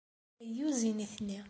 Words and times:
Ayyuz 0.45 0.79
i 0.89 0.91
nitni. 0.97 1.37